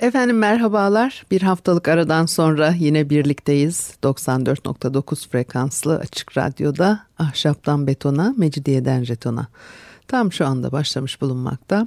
Efendim 0.00 0.38
merhabalar. 0.38 1.24
Bir 1.30 1.42
haftalık 1.42 1.88
aradan 1.88 2.26
sonra 2.26 2.74
yine 2.78 3.10
birlikteyiz. 3.10 3.94
94.9 4.02 5.28
frekanslı 5.28 5.98
açık 5.98 6.36
radyoda 6.36 7.00
ahşaptan 7.18 7.86
betona, 7.86 8.34
mecidiyeden 8.36 9.04
jetona. 9.04 9.46
Tam 10.08 10.32
şu 10.32 10.46
anda 10.46 10.72
başlamış 10.72 11.20
bulunmakta. 11.20 11.86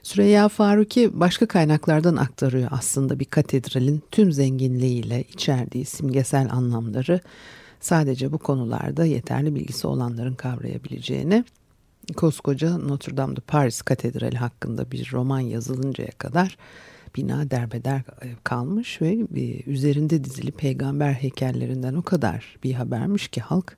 Süreyya 0.03 0.49
Faruki 0.49 1.21
başka 1.21 1.47
kaynaklardan 1.47 2.17
aktarıyor 2.17 2.69
aslında 2.73 3.21
bir 3.21 3.25
katedralin 3.25 4.03
tüm 4.11 4.33
zenginliğiyle 4.33 5.25
içerdiği 5.33 5.85
simgesel 5.85 6.53
anlamları 6.53 7.21
sadece 7.83 8.33
bu 8.33 8.39
konularda 8.39 9.05
yeterli 9.05 9.55
bilgisi 9.55 9.87
olanların 9.87 10.35
kavrayabileceğini 10.35 11.45
koskoca 12.17 12.79
Notre 12.79 13.17
Dame 13.17 13.37
de 13.37 13.41
Paris 13.41 13.83
Katedrali 13.83 14.37
hakkında 14.37 14.91
bir 14.91 15.11
roman 15.13 15.41
yazılıncaya 15.41 16.11
kadar 16.19 16.57
bina 17.17 17.51
derbeder 17.51 17.99
e, 17.99 18.29
kalmış 18.45 19.03
ve 19.03 19.19
e, 19.37 19.71
üzerinde 19.71 20.25
dizili 20.25 20.51
peygamber 20.51 21.13
heykellerinden 21.13 21.95
o 21.95 22.03
kadar 22.03 22.57
bir 22.65 22.73
habermiş 22.73 23.29
ki 23.29 23.41
halk 23.41 23.77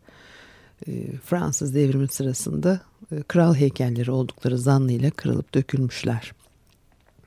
e, 0.89 1.17
Fransız 1.25 1.75
devrimi 1.75 2.09
sırasında 2.09 2.81
kral 3.29 3.55
heykelleri 3.55 4.11
oldukları 4.11 4.59
zannıyla 4.59 5.11
kırılıp 5.11 5.55
dökülmüşler. 5.55 6.33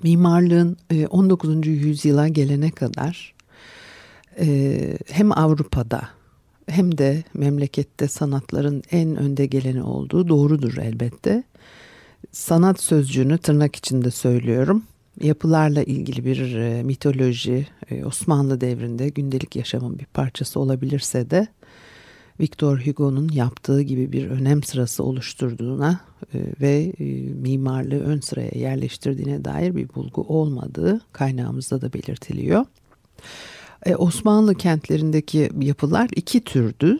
Mimarlığın 0.04 0.78
19. 1.10 1.68
yüzyıla 1.68 2.28
gelene 2.28 2.72
kadar 2.72 3.34
hem 5.08 5.32
Avrupa'da 5.32 6.17
hem 6.68 6.98
de 6.98 7.24
memlekette 7.34 8.08
sanatların 8.08 8.84
en 8.92 9.16
önde 9.16 9.46
geleni 9.46 9.84
olduğu 9.84 10.28
doğrudur 10.28 10.78
elbette. 10.78 11.44
Sanat 12.32 12.82
sözcüğünü 12.82 13.38
tırnak 13.38 13.76
içinde 13.76 14.12
söylüyorum. 14.12 14.84
Yapılarla 15.22 15.84
ilgili 15.84 16.26
bir 16.26 16.56
e, 16.56 16.84
mitoloji 16.84 17.68
e, 17.90 18.06
Osmanlı 18.06 18.62
devrinde 18.62 19.10
gündelik 19.10 19.56
yaşamın 19.56 20.00
bir 20.00 20.06
parçası 20.06 20.60
olabilirse 20.60 21.30
de 21.30 21.48
Victor 22.40 22.80
Hugo'nun 22.86 23.30
yaptığı 23.30 23.82
gibi 23.82 24.12
bir 24.12 24.28
önem 24.28 24.64
sırası 24.64 25.04
oluşturduğuna 25.04 26.00
e, 26.34 26.40
ve 26.62 26.94
mimarlığı 27.42 28.00
ön 28.00 28.20
sıraya 28.20 28.52
yerleştirdiğine 28.56 29.46
dair 29.46 29.76
bir 29.76 29.90
bulgu 29.96 30.22
olmadığı 30.22 31.02
kaynağımızda 31.14 31.82
da 31.82 31.94
belirtiliyor. 31.94 32.66
E, 33.86 33.96
Osmanlı 33.96 34.56
kentlerindeki 34.56 35.50
yapılar 35.62 36.10
iki 36.16 36.44
türdü. 36.44 37.00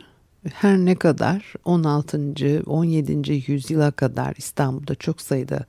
Her 0.52 0.78
ne 0.78 0.94
kadar 0.94 1.54
16. 1.64 2.62
17. 2.66 3.44
yüzyıla 3.46 3.90
kadar 3.90 4.34
İstanbul'da 4.38 4.94
çok 4.94 5.20
sayıda 5.20 5.64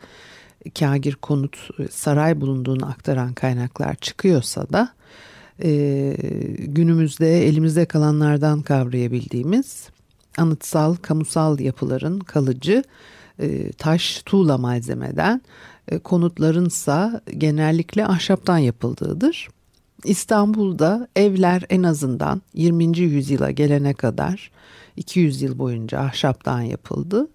kagir 0.80 1.16
konut 1.16 1.70
e, 1.80 1.88
saray 1.88 2.42
bulunduğunu 2.42 2.86
aktaran 2.86 3.34
kaynaklar 3.34 3.96
çıkıyorsa 3.96 4.70
da 4.70 4.90
e, 5.64 6.16
günümüzde 6.58 7.48
elimizde 7.48 7.86
kalanlardan 7.86 8.62
kavrayabildiğimiz 8.62 9.90
anıtsal, 10.38 10.96
kamusal 10.96 11.60
yapıların 11.60 12.20
kalıcı 12.20 12.84
taş, 13.78 14.22
tuğla 14.26 14.58
malzemeden, 14.58 15.42
konutlarınsa 16.04 17.22
genellikle 17.38 18.06
ahşaptan 18.06 18.58
yapıldığıdır. 18.58 19.50
İstanbul'da 20.04 21.08
evler 21.16 21.64
en 21.70 21.84
azından 21.84 22.42
20. 22.54 23.00
yüzyıla 23.00 23.52
gelene 23.52 23.94
kadar 23.94 24.52
200 24.98 25.42
yıl 25.42 25.60
boyunca 25.60 26.00
ahşaptan 26.00 26.62
yapıldı 26.62 27.28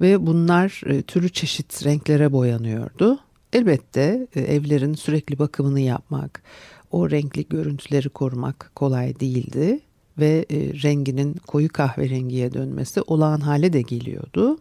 ve 0.00 0.26
bunlar 0.26 0.82
e, 0.86 1.02
türü 1.02 1.28
çeşit 1.28 1.86
renklere 1.86 2.32
boyanıyordu. 2.32 3.18
Elbette 3.52 4.26
e, 4.34 4.40
evlerin 4.40 4.94
sürekli 4.94 5.38
bakımını 5.38 5.80
yapmak, 5.80 6.42
o 6.90 7.10
renkli 7.10 7.48
görüntüleri 7.48 8.08
korumak 8.08 8.70
kolay 8.74 9.20
değildi 9.20 9.80
ve 10.18 10.46
e, 10.50 10.56
renginin 10.56 11.34
koyu 11.46 11.68
kahverengiye 11.68 12.52
dönmesi 12.52 13.02
olağan 13.02 13.40
hale 13.40 13.72
de 13.72 13.82
geliyordu. 13.82 14.58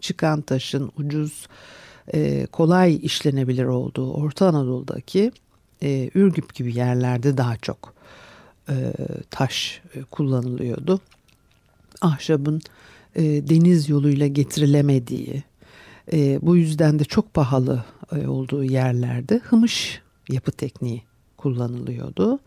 Çıkan 0.00 0.40
taşın 0.40 0.90
ucuz, 0.98 1.48
kolay 2.52 2.98
işlenebilir 3.02 3.64
olduğu 3.64 4.12
Orta 4.12 4.46
Anadolu'daki 4.48 5.32
e, 5.82 6.10
Ürgüp 6.14 6.54
gibi 6.54 6.76
yerlerde 6.76 7.36
daha 7.36 7.56
çok 7.56 7.94
e, 8.68 8.92
taş 9.30 9.80
e, 9.94 10.02
kullanılıyordu. 10.02 11.00
Ahşabın 12.00 12.62
e, 13.16 13.22
deniz 13.22 13.88
yoluyla 13.88 14.26
getirilemediği, 14.26 15.42
e, 16.12 16.38
bu 16.42 16.56
yüzden 16.56 16.98
de 16.98 17.04
çok 17.04 17.34
pahalı 17.34 17.84
e, 18.12 18.26
olduğu 18.26 18.64
yerlerde 18.64 19.38
hımış 19.38 20.00
yapı 20.28 20.52
tekniği 20.52 21.02
kullanılıyordu. 21.36 22.38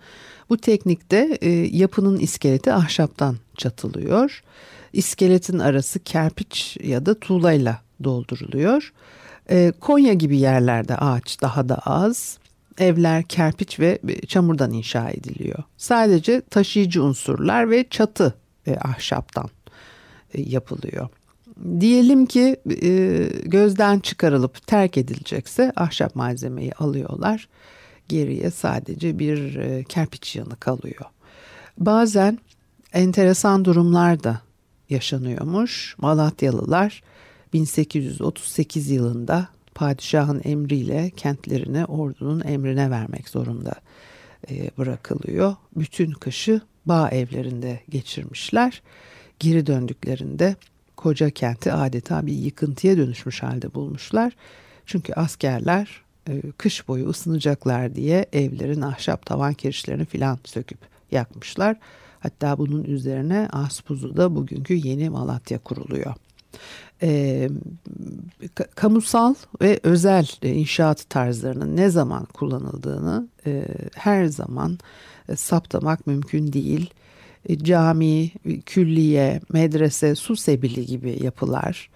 Bu 0.49 0.57
teknikte 0.57 1.37
e, 1.41 1.49
yapının 1.51 2.19
iskeleti 2.19 2.73
ahşaptan 2.73 3.37
çatılıyor. 3.57 4.43
İskeletin 4.93 5.59
arası 5.59 5.99
kerpiç 5.99 6.77
ya 6.83 7.05
da 7.05 7.19
tuğlayla 7.19 7.81
dolduruluyor. 8.03 8.93
E, 9.49 9.73
Konya 9.79 10.13
gibi 10.13 10.37
yerlerde 10.37 10.95
ağaç 10.97 11.41
daha 11.41 11.69
da 11.69 11.75
az 11.75 12.37
evler 12.77 13.23
kerpiç 13.23 13.79
ve 13.79 13.99
çamurdan 14.27 14.73
inşa 14.73 15.09
ediliyor. 15.09 15.63
Sadece 15.77 16.41
taşıyıcı 16.41 17.03
unsurlar 17.03 17.69
ve 17.69 17.85
çatı 17.89 18.33
e, 18.67 18.75
ahşaptan 18.75 19.49
e, 20.33 20.41
yapılıyor. 20.41 21.07
Diyelim 21.79 22.25
ki 22.25 22.57
e, 22.81 22.89
gözden 23.45 23.99
çıkarılıp 23.99 24.67
terk 24.67 24.97
edilecekse 24.97 25.71
ahşap 25.75 26.15
malzemeyi 26.15 26.73
alıyorlar. 26.73 27.47
Geriye 28.09 28.51
sadece 28.51 29.19
bir 29.19 29.55
e, 29.55 29.83
kerpiç 29.83 30.35
yanı 30.35 30.55
kalıyor. 30.55 31.05
Bazen 31.77 32.39
enteresan 32.93 33.65
durumlar 33.65 34.23
da 34.23 34.41
yaşanıyormuş. 34.89 35.95
Malatyalılar 35.97 37.03
1838 37.53 38.89
yılında 38.89 39.47
padişahın 39.75 40.41
emriyle 40.43 41.09
kentlerini 41.09 41.85
ordunun 41.85 42.41
emrine 42.45 42.91
vermek 42.91 43.29
zorunda 43.29 43.73
e, 44.49 44.69
bırakılıyor. 44.77 45.55
Bütün 45.75 46.11
kışı 46.11 46.61
bağ 46.85 47.09
evlerinde 47.09 47.79
geçirmişler. 47.89 48.81
Geri 49.39 49.67
döndüklerinde 49.67 50.55
koca 50.97 51.29
kenti 51.29 51.71
adeta 51.71 52.25
bir 52.25 52.33
yıkıntıya 52.33 52.97
dönüşmüş 52.97 53.43
halde 53.43 53.73
bulmuşlar. 53.73 54.33
Çünkü 54.85 55.13
askerler 55.13 56.01
e, 56.29 56.41
kış 56.57 56.87
boyu 56.87 57.09
ısınacaklar 57.09 57.95
diye 57.95 58.25
evlerin 58.33 58.81
ahşap 58.81 59.25
tavan 59.25 59.53
kirişlerini 59.53 60.05
filan 60.05 60.39
söküp 60.43 60.79
yakmışlar. 61.11 61.77
Hatta 62.19 62.57
bunun 62.57 62.83
üzerine 62.83 63.49
Aspuzu'da 63.51 64.35
bugünkü 64.35 64.73
yeni 64.73 65.09
Malatya 65.09 65.59
kuruluyor 65.59 66.13
e, 67.03 67.49
kamusal 68.75 69.35
ve 69.61 69.79
özel 69.83 70.27
inşaat 70.41 71.09
tarzlarının 71.09 71.75
ne 71.75 71.89
zaman 71.89 72.25
kullanıldığını 72.25 73.27
e, 73.45 73.65
her 73.95 74.25
zaman 74.25 74.79
e, 75.29 75.35
saptamak 75.35 76.07
mümkün 76.07 76.53
değil. 76.53 76.89
E, 77.49 77.59
cami, 77.59 78.31
külliye, 78.65 79.41
medrese, 79.53 80.15
su 80.15 80.35
sebili 80.35 80.85
gibi 80.85 81.23
yapılar 81.23 81.89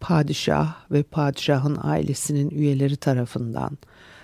padişah 0.00 0.90
ve 0.90 1.02
padişahın 1.02 1.78
ailesinin 1.82 2.50
üyeleri 2.50 2.96
tarafından 2.96 3.78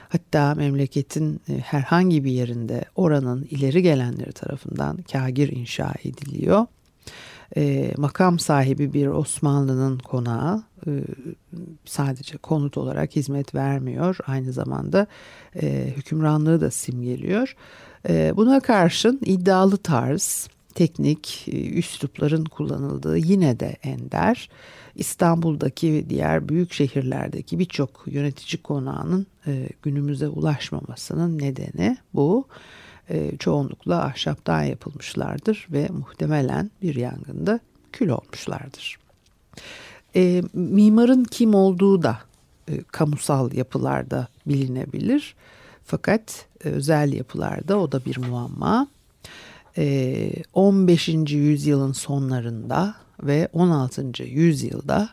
Hatta 0.08 0.54
memleketin 0.54 1.40
e, 1.48 1.58
herhangi 1.58 2.24
bir 2.24 2.30
yerinde 2.30 2.84
oranın 2.96 3.46
ileri 3.50 3.82
gelenleri 3.82 4.32
tarafından 4.32 4.98
kagir 5.12 5.48
inşa 5.48 5.94
ediliyor. 6.04 6.66
E, 7.56 7.92
makam 7.96 8.38
sahibi 8.38 8.92
bir 8.92 9.06
Osmanlı'nın 9.06 9.98
konağı 9.98 10.62
e, 10.86 10.90
sadece 11.84 12.36
konut 12.36 12.78
olarak 12.78 13.16
hizmet 13.16 13.54
vermiyor. 13.54 14.16
Aynı 14.26 14.52
zamanda 14.52 15.06
e, 15.62 15.92
hükümranlığı 15.96 16.60
da 16.60 16.70
simgeliyor. 16.70 17.56
E, 18.08 18.32
buna 18.36 18.60
karşın 18.60 19.20
iddialı 19.24 19.76
tarz, 19.76 20.48
teknik, 20.74 21.48
e, 21.48 21.70
üslupların 21.70 22.44
kullanıldığı 22.44 23.18
yine 23.18 23.60
de 23.60 23.76
ender. 23.82 24.48
İstanbul'daki 24.94 25.92
ve 25.92 26.10
diğer 26.10 26.48
büyük 26.48 26.72
şehirlerdeki 26.72 27.58
birçok 27.58 28.04
yönetici 28.06 28.62
konağının 28.62 29.26
e, 29.46 29.68
günümüze 29.82 30.28
ulaşmamasının 30.28 31.38
nedeni 31.38 31.96
bu. 32.14 32.46
E, 33.10 33.36
çoğunlukla 33.38 34.04
ahşaptan 34.04 34.62
yapılmışlardır 34.62 35.66
ve 35.70 35.88
muhtemelen 35.88 36.70
bir 36.82 36.94
yangında 36.94 37.60
kül 37.92 38.08
olmuşlardır. 38.08 38.98
E, 40.16 40.42
mimarın 40.52 41.24
kim 41.24 41.54
olduğu 41.54 42.02
da 42.02 42.18
e, 42.68 42.82
kamusal 42.82 43.52
yapılarda 43.52 44.28
bilinebilir. 44.46 45.34
Fakat 45.84 46.46
e, 46.64 46.68
özel 46.68 47.12
yapılarda 47.12 47.78
o 47.78 47.92
da 47.92 48.04
bir 48.04 48.18
muamma. 48.18 48.88
E, 49.78 50.30
15. 50.54 51.08
yüzyılın 51.08 51.92
sonlarında 51.92 52.94
ve 53.22 53.48
16. 53.52 54.22
yüzyılda 54.22 55.08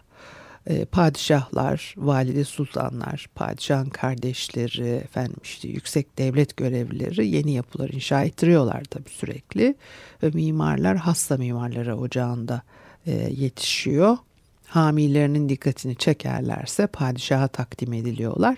e, 0.68 0.86
padişahlar, 0.86 1.94
valide 1.98 2.44
sultanlar, 2.44 3.28
padişahın 3.36 3.90
kardeşleri, 3.90 4.88
efendim 4.88 5.36
işte 5.44 5.68
yüksek 5.68 6.18
devlet 6.18 6.58
görevlileri 6.58 7.28
yeni 7.28 7.52
yapılar 7.52 7.90
inşa 7.90 8.24
ettiriyorlar 8.24 8.84
tabii 8.84 9.10
sürekli. 9.10 9.76
Ve 10.24 10.30
mimarlar 10.30 10.98
hasta 10.98 11.38
mimarlara 11.38 11.98
ocağında 11.98 12.62
e, 13.06 13.12
yetişiyor. 13.12 14.18
Hamilerinin 14.66 15.50
dikkatini 15.50 15.96
çekerlerse 15.96 16.88
padişaha 16.88 17.48
takdim 17.48 17.94
ediliyorlar. 17.94 18.58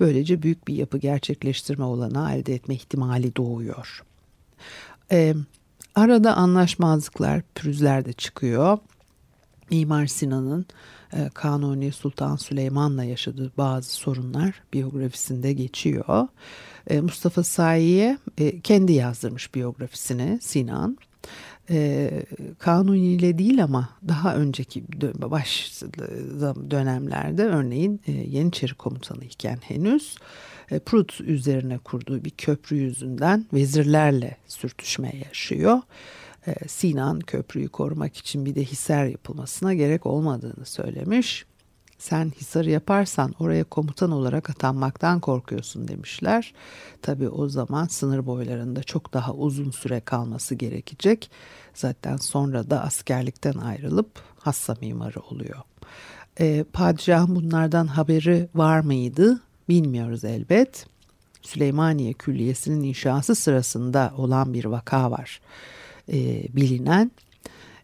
Böylece 0.00 0.42
büyük 0.42 0.68
bir 0.68 0.74
yapı 0.74 0.98
gerçekleştirme 0.98 1.84
olanağı 1.84 2.34
elde 2.34 2.54
etme 2.54 2.74
ihtimali 2.74 3.36
doğuyor. 3.36 4.04
E, 5.12 5.34
arada 5.94 6.36
anlaşmazlıklar, 6.36 7.42
pürüzler 7.54 8.04
de 8.04 8.12
çıkıyor. 8.12 8.78
Mimar 9.70 10.06
Sinan'ın 10.06 10.66
Kanuni 11.34 11.92
Sultan 11.92 12.36
Süleyman'la 12.36 13.04
yaşadığı 13.04 13.52
bazı 13.58 13.90
sorunlar 13.90 14.62
biyografisinde 14.72 15.52
geçiyor. 15.52 16.28
E, 16.90 17.00
Mustafa 17.00 17.42
Sayi'ye 17.42 18.18
e, 18.38 18.60
kendi 18.60 18.92
yazdırmış 18.92 19.54
biyografisini 19.54 20.38
Sinan. 20.42 20.98
E, 21.70 22.10
Kanuni 22.58 23.06
ile 23.06 23.38
değil 23.38 23.64
ama 23.64 23.88
daha 24.08 24.36
önceki 24.36 24.84
baş 25.16 25.72
dönemlerde 26.70 27.44
örneğin 27.44 28.00
e, 28.06 28.12
Yeniçeri 28.12 28.74
komutanı 28.74 29.24
iken 29.24 29.58
henüz 29.62 30.16
e, 30.70 30.78
Prut 30.78 31.20
üzerine 31.20 31.78
kurduğu 31.78 32.24
bir 32.24 32.30
köprü 32.30 32.76
yüzünden 32.76 33.46
vezirlerle 33.52 34.36
sürtüşme 34.46 35.12
yaşıyor. 35.28 35.80
E, 36.46 36.68
Sinan 36.68 37.20
köprüyü 37.20 37.68
korumak 37.68 38.16
için 38.16 38.44
bir 38.46 38.54
de 38.54 38.64
hisar 38.64 39.04
yapılmasına 39.04 39.74
gerek 39.74 40.06
olmadığını 40.06 40.66
söylemiş. 40.66 41.46
Sen 41.98 42.32
hisar 42.40 42.64
yaparsan 42.64 43.34
oraya 43.38 43.64
komutan 43.64 44.10
olarak 44.10 44.50
atanmaktan 44.50 45.20
korkuyorsun 45.20 45.88
demişler. 45.88 46.54
Tabi 47.02 47.28
o 47.28 47.48
zaman 47.48 47.86
sınır 47.86 48.26
boylarında 48.26 48.82
çok 48.82 49.12
daha 49.12 49.34
uzun 49.34 49.70
süre 49.70 50.00
kalması 50.00 50.54
gerekecek. 50.54 51.30
Zaten 51.74 52.16
sonra 52.16 52.70
da 52.70 52.82
askerlikten 52.82 53.54
ayrılıp 53.54 54.10
hassa 54.38 54.76
mimarı 54.80 55.20
oluyor. 55.20 55.58
E, 56.40 56.64
padişahın 56.72 57.36
bunlardan 57.36 57.86
haberi 57.86 58.48
var 58.54 58.80
mıydı 58.80 59.40
bilmiyoruz 59.68 60.24
elbet. 60.24 60.86
Süleymaniye 61.42 62.12
Külliyesi'nin 62.12 62.82
inşası 62.82 63.34
sırasında 63.34 64.14
olan 64.16 64.54
bir 64.54 64.64
vaka 64.64 65.10
var 65.10 65.40
e, 66.12 66.48
bilinen. 66.56 67.10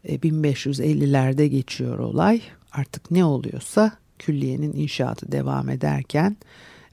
E, 0.04 0.16
1550'lerde 0.16 1.46
geçiyor 1.46 1.98
olay. 1.98 2.40
Artık 2.72 3.10
ne 3.10 3.24
oluyorsa 3.24 3.92
külliyenin 4.18 4.72
inşaatı 4.72 5.32
devam 5.32 5.68
ederken 5.68 6.36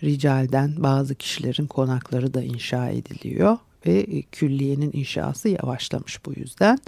ricalden 0.04 0.74
bazı 0.78 1.16
kişilerin 1.16 1.68
konakları 1.68 2.34
da 2.34 2.44
inşa 2.44 2.90
ediliyor 2.90 3.58
ve 3.86 4.00
e, 4.00 4.22
külliyenin 4.22 4.92
inşası 4.94 5.50
yavaşlamış 5.50 6.26
bu 6.26 6.34
yüzden. 6.34 6.80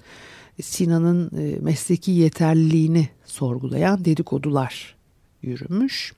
Sinan'ın 0.62 1.32
e, 1.38 1.60
mesleki 1.60 2.12
yeterliliğini 2.12 3.10
sorgulayan 3.26 4.06
dedikodular 4.06 4.96
yürümüş. 5.42 6.14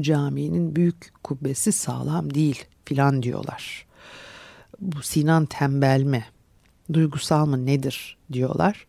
Caminin 0.00 0.76
büyük 0.76 1.12
kubbesi 1.24 1.72
sağlam 1.72 2.34
değil 2.34 2.64
filan 2.84 3.22
diyorlar. 3.22 3.86
Bu 4.80 5.02
Sinan 5.02 5.46
tembel 5.46 6.02
mi? 6.02 6.24
Duygusal 6.92 7.46
mı 7.46 7.66
nedir 7.66 8.16
diyorlar. 8.32 8.86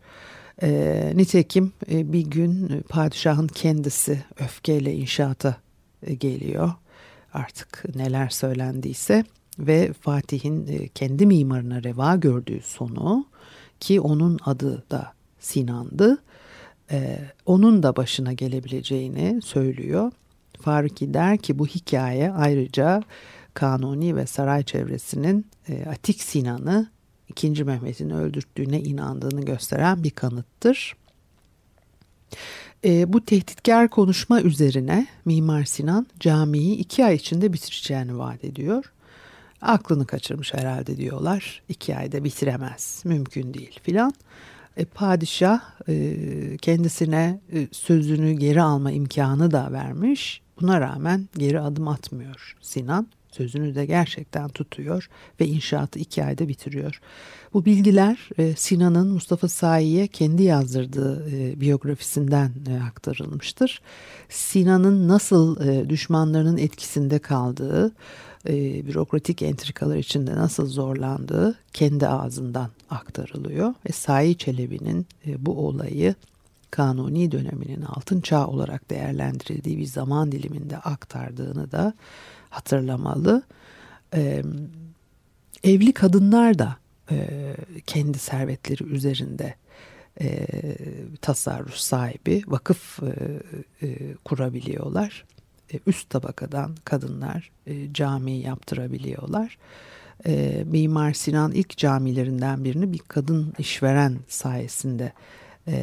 E, 0.62 1.12
nitekim 1.14 1.72
e, 1.90 2.12
bir 2.12 2.26
gün 2.26 2.84
padişahın 2.88 3.46
kendisi 3.46 4.24
öfkeyle 4.40 4.94
inşaata 4.94 5.56
e, 6.02 6.14
geliyor. 6.14 6.72
Artık 7.32 7.84
neler 7.96 8.28
söylendiyse 8.28 9.24
ve 9.58 9.92
Fatih'in 9.92 10.66
e, 10.66 10.88
kendi 10.88 11.26
mimarına 11.26 11.82
reva 11.82 12.16
gördüğü 12.16 12.60
sonu 12.60 13.26
ki 13.80 14.00
onun 14.00 14.38
adı 14.44 14.84
da 14.90 15.12
Sinan'dı. 15.40 16.18
E, 16.90 17.18
onun 17.46 17.82
da 17.82 17.96
başına 17.96 18.32
gelebileceğini 18.32 19.42
söylüyor. 19.42 20.12
Faruki 20.60 21.14
der 21.14 21.38
ki 21.38 21.58
bu 21.58 21.66
hikaye 21.66 22.32
ayrıca 22.32 23.02
Kanuni 23.54 24.16
ve 24.16 24.26
saray 24.26 24.62
çevresinin 24.62 25.46
e, 25.68 25.86
Atik 25.86 26.22
Sinan'ı 26.22 26.90
2. 27.32 27.64
Mehmet'in 27.64 28.10
öldürttüğüne 28.10 28.80
inandığını 28.80 29.44
gösteren 29.44 30.04
bir 30.04 30.10
kanıttır. 30.10 30.96
E, 32.84 33.12
bu 33.12 33.24
tehditkar 33.24 33.88
konuşma 33.88 34.40
üzerine 34.40 35.06
Mimar 35.24 35.64
Sinan 35.64 36.06
camiyi 36.20 36.76
iki 36.76 37.04
ay 37.04 37.14
içinde 37.14 37.52
bitireceğini 37.52 38.18
vaat 38.18 38.44
ediyor. 38.44 38.92
Aklını 39.60 40.06
kaçırmış 40.06 40.54
herhalde 40.54 40.96
diyorlar. 40.96 41.62
İki 41.68 41.96
ayda 41.96 42.24
bitiremez, 42.24 43.02
mümkün 43.04 43.54
değil 43.54 43.80
filan. 43.82 44.14
E, 44.76 44.84
padişah 44.84 45.60
e, 45.88 46.16
kendisine 46.62 47.40
e, 47.52 47.68
sözünü 47.72 48.32
geri 48.32 48.62
alma 48.62 48.90
imkanı 48.92 49.50
da 49.50 49.72
vermiş. 49.72 50.42
Buna 50.60 50.80
rağmen 50.80 51.28
geri 51.36 51.60
adım 51.60 51.88
atmıyor 51.88 52.56
Sinan 52.60 53.06
Sözünü 53.32 53.74
de 53.74 53.86
gerçekten 53.86 54.48
tutuyor 54.48 55.08
ve 55.40 55.46
inşaatı 55.46 55.98
iki 55.98 56.24
ayda 56.24 56.48
bitiriyor. 56.48 57.00
Bu 57.54 57.64
bilgiler 57.64 58.28
e, 58.38 58.56
Sinan'ın 58.56 59.08
Mustafa 59.08 59.48
Sayi'ye 59.48 60.06
kendi 60.06 60.42
yazdırdığı 60.42 61.30
e, 61.30 61.60
biyografisinden 61.60 62.52
e, 62.70 62.82
aktarılmıştır. 62.82 63.80
Sinan'ın 64.28 65.08
nasıl 65.08 65.56
düşmanlarının 65.88 66.58
etkisinde 66.58 67.18
kaldığı, 67.18 67.92
bürokratik 68.86 69.42
entrikalar 69.42 69.96
içinde 69.96 70.36
nasıl 70.36 70.66
zorlandığı 70.66 71.58
kendi 71.72 72.08
ağzından 72.08 72.70
aktarılıyor. 72.90 73.74
Ve 73.88 73.92
Sayi 73.92 74.38
Çelebi'nin 74.38 75.06
bu 75.38 75.66
olayı 75.66 76.14
Kanuni 76.70 77.32
döneminin 77.32 77.82
altın 77.82 78.20
çağ 78.20 78.46
olarak 78.46 78.90
değerlendirildiği 78.90 79.78
bir 79.78 79.86
zaman 79.86 80.32
diliminde 80.32 80.78
aktardığını 80.78 81.72
da 81.72 81.94
hatırlamalı. 82.52 83.42
E, 84.14 84.42
evli 85.64 85.92
kadınlar 85.92 86.58
da 86.58 86.76
e, 87.10 87.36
kendi 87.86 88.18
servetleri 88.18 88.84
üzerinde 88.84 89.54
e, 90.20 90.46
tasarruf 91.20 91.74
sahibi 91.74 92.42
vakıf 92.46 93.02
e, 93.02 93.12
e, 93.86 94.14
kurabiliyorlar. 94.24 95.24
E, 95.72 95.78
üst 95.86 96.10
tabakadan 96.10 96.76
kadınlar 96.84 97.50
e, 97.66 97.92
cami 97.92 98.32
yaptırabiliyorlar. 98.32 99.58
E, 100.26 100.64
Mimar 100.66 101.12
Sinan 101.12 101.52
ilk 101.52 101.76
camilerinden 101.76 102.64
birini 102.64 102.92
bir 102.92 102.98
kadın 102.98 103.52
işveren 103.58 104.18
sayesinde 104.28 105.12
e, 105.68 105.76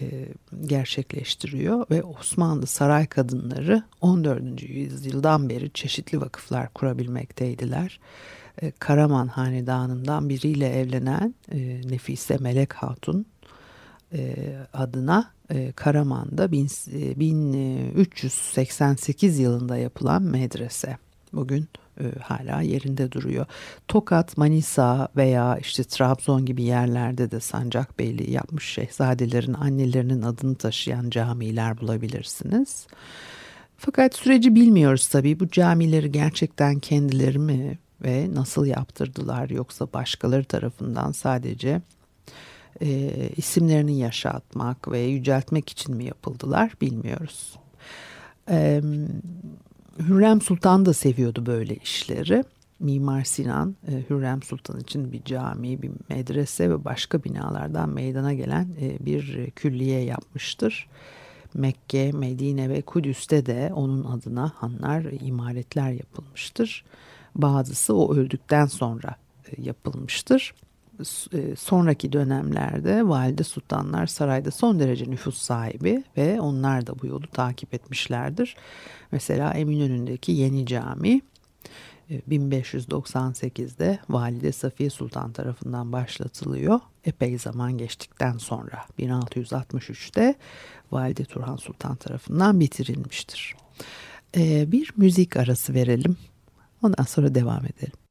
e, 0.00 0.28
gerçekleştiriyor 0.66 1.86
ve 1.90 2.02
Osmanlı 2.02 2.66
saray 2.66 3.06
kadınları 3.06 3.82
14. 4.00 4.62
yüzyıldan 4.62 5.48
beri 5.48 5.72
çeşitli 5.72 6.20
vakıflar 6.20 6.72
kurabilmekteydiler. 6.72 8.00
E, 8.62 8.70
Karaman 8.70 9.26
Hanedanı'ndan 9.26 10.28
biriyle 10.28 10.68
evlenen 10.68 11.34
e, 11.52 11.80
Nefise 11.88 12.36
Melek 12.36 12.72
Hatun 12.72 13.26
e, 14.12 14.36
adına 14.72 15.30
e, 15.50 15.72
Karaman'da 15.72 16.52
bin, 16.52 16.68
e, 16.92 17.20
1388 17.20 19.38
yılında 19.38 19.76
yapılan 19.76 20.22
medrese 20.22 20.96
bugün 21.32 21.68
e, 22.00 22.04
hala 22.20 22.60
yerinde 22.60 23.12
duruyor. 23.12 23.46
Tokat, 23.88 24.36
Manisa 24.36 25.08
veya 25.16 25.58
işte 25.58 25.84
Trabzon 25.84 26.46
gibi 26.46 26.62
yerlerde 26.62 27.30
de 27.30 27.40
Sancakbeyli 27.40 28.30
yapmış 28.30 28.68
şehzadelerin 28.68 29.54
annelerinin 29.54 30.22
adını 30.22 30.54
taşıyan 30.54 31.10
camiler 31.10 31.80
bulabilirsiniz. 31.80 32.86
Fakat 33.76 34.14
süreci 34.14 34.54
bilmiyoruz 34.54 35.08
tabii. 35.08 35.40
Bu 35.40 35.48
camileri 35.48 36.12
gerçekten 36.12 36.78
kendileri 36.78 37.38
mi 37.38 37.78
ve 38.04 38.34
nasıl 38.34 38.66
yaptırdılar 38.66 39.50
yoksa 39.50 39.92
başkaları 39.92 40.44
tarafından 40.44 41.12
sadece 41.12 41.82
e, 42.82 43.10
isimlerini 43.36 43.98
yaşatmak 43.98 44.90
ve 44.90 45.00
yüceltmek 45.00 45.70
için 45.70 45.96
mi 45.96 46.04
yapıldılar 46.04 46.72
bilmiyoruz. 46.80 47.58
E, 48.50 48.82
Hürrem 49.98 50.40
Sultan 50.40 50.86
da 50.86 50.92
seviyordu 50.92 51.46
böyle 51.46 51.76
işleri. 51.76 52.44
Mimar 52.80 53.24
Sinan 53.24 53.76
e, 53.88 54.02
Hürrem 54.10 54.42
Sultan 54.42 54.80
için 54.80 55.12
bir 55.12 55.24
cami, 55.24 55.82
bir 55.82 55.90
medrese 56.08 56.70
ve 56.70 56.84
başka 56.84 57.24
binalardan 57.24 57.88
meydana 57.88 58.34
gelen 58.34 58.68
e, 58.80 59.06
bir 59.06 59.50
külliye 59.50 60.00
yapmıştır. 60.00 60.88
Mekke, 61.54 62.12
Medine 62.12 62.70
ve 62.70 62.82
Kudüs'te 62.82 63.46
de 63.46 63.70
onun 63.74 64.04
adına 64.04 64.52
hanlar, 64.56 65.06
imaretler 65.20 65.92
yapılmıştır. 65.92 66.84
Bazısı 67.34 67.96
o 67.96 68.14
öldükten 68.14 68.66
sonra 68.66 69.16
e, 69.46 69.62
yapılmıştır. 69.62 70.54
E, 71.32 71.56
sonraki 71.56 72.12
dönemlerde 72.12 73.08
valide 73.08 73.44
sultanlar 73.44 74.06
sarayda 74.06 74.50
son 74.50 74.80
derece 74.80 75.10
nüfus 75.10 75.38
sahibi 75.38 76.04
ve 76.16 76.40
onlar 76.40 76.86
da 76.86 76.98
bu 77.02 77.06
yolu 77.06 77.26
takip 77.26 77.74
etmişlerdir. 77.74 78.56
Mesela 79.12 79.52
Eminönü'ndeki 79.52 80.32
yeni 80.32 80.66
cami 80.66 81.20
1598'de 82.10 83.86
e, 83.86 83.98
Valide 84.10 84.52
Safiye 84.52 84.90
Sultan 84.90 85.32
tarafından 85.32 85.92
başlatılıyor. 85.92 86.80
Epey 87.04 87.38
zaman 87.38 87.78
geçtikten 87.78 88.38
sonra 88.38 88.84
1663'te 88.98 90.34
Valide 90.92 91.24
Turhan 91.24 91.56
Sultan 91.56 91.96
tarafından 91.96 92.60
bitirilmiştir. 92.60 93.56
Bir 94.66 94.92
müzik 94.96 95.36
arası 95.36 95.74
verelim. 95.74 96.16
Ondan 96.82 97.04
sonra 97.04 97.34
devam 97.34 97.64
edelim. 97.66 98.01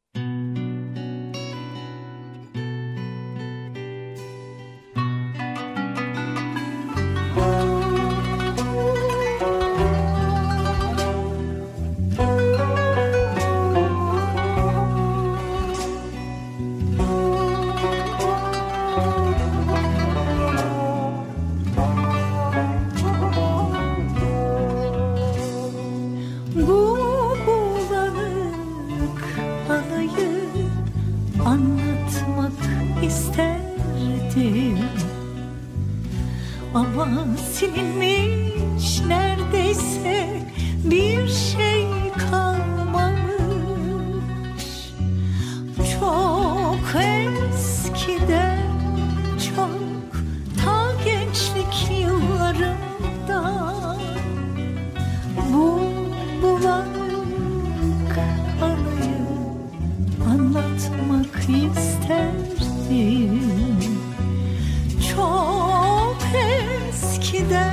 de 67.51 67.63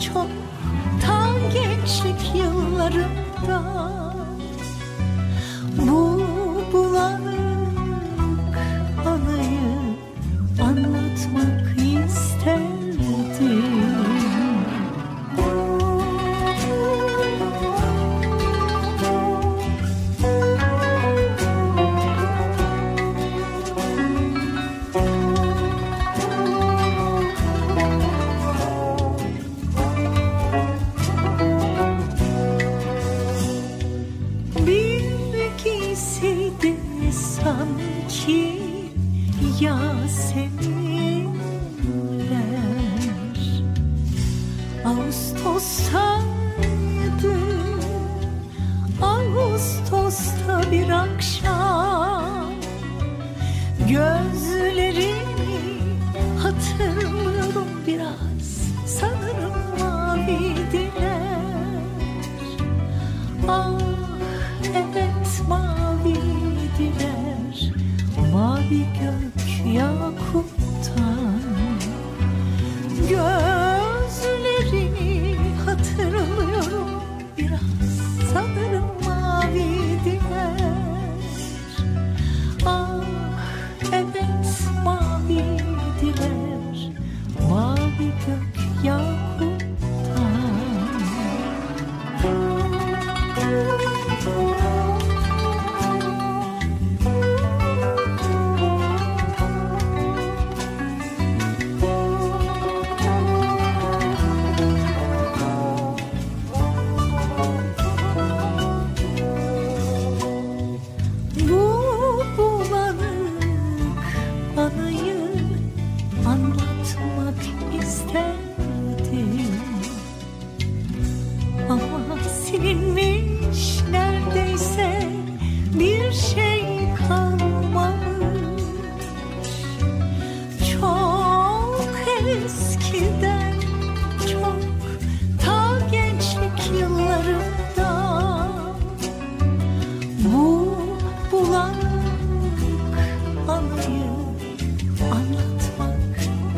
çok 0.00 0.26
ta 1.06 1.28
gençlik 1.52 2.34
yıllarımda 2.34 3.62
olsaydı 45.72 47.36
Ağustos'ta 49.02 50.62
bir 50.72 50.88
akşam 50.88 52.52
Gözlerini 53.88 55.14
hatırlıyorum 56.42 57.68
biraz. 57.86 58.72
Sanırım 58.86 59.52
mavidiler. 59.80 60.92
Ah 63.48 63.80
evet 64.74 65.42
mavidiler. 65.48 67.02
Mavi 68.32 68.78
gök 69.00 69.66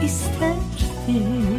isterdim 0.05 1.54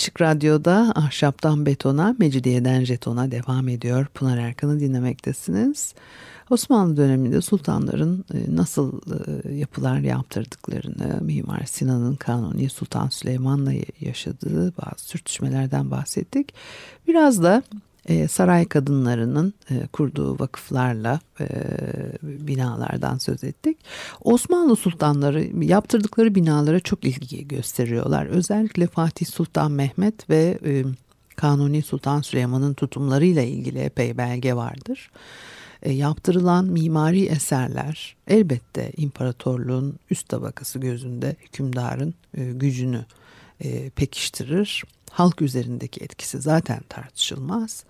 Açık 0.00 0.20
Radyo'da 0.20 0.92
Ahşaptan 0.94 1.66
Betona, 1.66 2.16
Mecidiyeden 2.18 2.84
Jeton'a 2.84 3.30
devam 3.30 3.68
ediyor. 3.68 4.06
Pınar 4.14 4.38
Erkan'ı 4.38 4.80
dinlemektesiniz. 4.80 5.94
Osmanlı 6.50 6.96
döneminde 6.96 7.40
sultanların 7.40 8.24
e, 8.34 8.56
nasıl 8.56 9.00
e, 9.46 9.54
yapılar 9.54 9.98
yaptırdıklarını, 9.98 11.20
Mimar 11.20 11.64
Sinan'ın 11.64 12.16
Kanuni 12.16 12.70
Sultan 12.70 13.08
Süleyman'la 13.08 13.72
yaşadığı 14.00 14.72
bazı 14.76 15.04
sürtüşmelerden 15.04 15.90
bahsettik. 15.90 16.54
Biraz 17.08 17.42
da 17.42 17.62
e, 18.06 18.28
saray 18.28 18.64
kadınlarının 18.64 19.54
kurduğu 19.92 20.38
vakıflarla 20.38 21.20
binalardan 22.22 23.18
söz 23.18 23.44
ettik. 23.44 23.78
Osmanlı 24.20 24.76
sultanları 24.76 25.64
yaptırdıkları 25.64 26.34
binalara 26.34 26.80
çok 26.80 27.04
ilgi 27.04 27.48
gösteriyorlar. 27.48 28.26
Özellikle 28.26 28.86
Fatih 28.86 29.26
Sultan 29.26 29.72
Mehmet 29.72 30.30
ve 30.30 30.58
Kanuni 31.36 31.82
Sultan 31.82 32.20
Süleyman'ın 32.20 32.74
tutumlarıyla 32.74 33.42
ilgili 33.42 33.78
epey 33.78 34.18
belge 34.18 34.54
vardır 34.54 35.10
e, 35.82 35.92
yaptırılan 35.92 36.64
mimari 36.64 37.24
eserler 37.24 38.16
elbette 38.26 38.92
imparatorluğun 38.96 39.98
üst 40.10 40.28
tabakası 40.28 40.78
gözünde 40.78 41.36
hükümdarın 41.40 42.14
e, 42.34 42.44
gücünü 42.52 43.04
e, 43.60 43.90
pekiştirir. 43.90 44.84
Halk 45.10 45.42
üzerindeki 45.42 46.04
etkisi 46.04 46.40
zaten 46.40 46.80
tartışılmaz. 46.88 47.84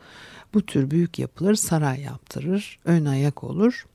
Bu 0.54 0.66
tür 0.66 0.90
büyük 0.90 1.18
yapıları 1.18 1.56
saray 1.56 2.00
yaptırır, 2.00 2.78
ön 2.84 3.04
ayak 3.04 3.44
olur. 3.44 3.86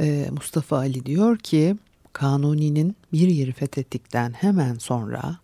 E, 0.00 0.28
Mustafa 0.30 0.76
Ali 0.76 1.06
diyor 1.06 1.38
ki 1.38 1.76
Kanuni'nin 2.12 2.96
bir 3.12 3.28
yeri 3.28 3.52
fethettikten 3.52 4.32
hemen 4.32 4.74
sonra 4.74 5.38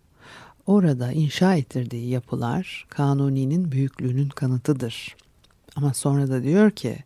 orada 0.67 1.11
inşa 1.11 1.55
ettirdiği 1.55 2.09
yapılar 2.09 2.85
Kanuni'nin 2.89 3.71
büyüklüğünün 3.71 4.29
kanıtıdır. 4.29 5.15
Ama 5.75 5.93
sonra 5.93 6.29
da 6.29 6.43
diyor 6.43 6.71
ki 6.71 6.97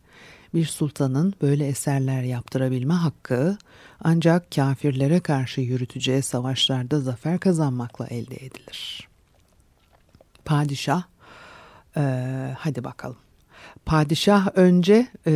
bir 0.54 0.66
sultanın 0.66 1.34
böyle 1.42 1.68
eserler 1.68 2.24
yaptırabilme 2.24 2.94
hakkı 2.94 3.58
ancak 4.04 4.52
kafirlere 4.52 5.20
karşı 5.20 5.62
yürüteceği 5.62 6.22
savaşlarda 6.22 7.00
zafer 7.00 7.40
kazanmakla 7.40 8.08
elde 8.08 8.36
edilir. 8.36 9.08
Padişah, 10.46 11.04
e, 11.98 12.02
hadi 12.58 12.84
bakalım. 12.84 13.18
Padişah 13.86 14.48
önce 14.56 15.08
e, 15.28 15.32